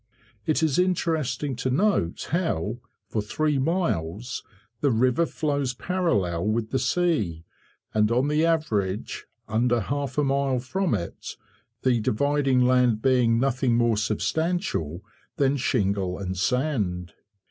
It 0.47 0.63
is 0.63 0.79
interesting 0.79 1.55
to 1.57 1.69
note 1.69 2.29
how, 2.31 2.79
for 3.07 3.21
three 3.21 3.59
miles, 3.59 4.41
the 4.79 4.89
river 4.89 5.27
flows 5.27 5.75
parallel 5.75 6.47
with 6.47 6.71
the 6.71 6.79
sea, 6.79 7.45
and, 7.93 8.11
on 8.11 8.27
the 8.27 8.43
average, 8.43 9.27
under 9.47 9.79
half 9.79 10.17
a 10.17 10.23
mile 10.23 10.57
from 10.57 10.95
it, 10.95 11.35
the 11.83 11.99
dividing 11.99 12.61
land 12.65 13.03
being 13.03 13.39
nothing 13.39 13.75
more 13.75 13.95
substantial 13.95 15.03
than 15.37 15.55
shingle 15.55 16.17
and 16.17 16.35
sand. 16.35 17.13